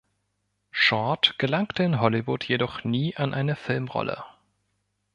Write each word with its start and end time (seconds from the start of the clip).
Short 0.71 1.35
gelangte 1.37 1.83
in 1.83 1.99
Hollywood 1.99 2.43
jedoch 2.45 2.83
nie 2.83 3.15
an 3.17 3.35
eine 3.35 3.55
Filmrolle. 3.55 4.23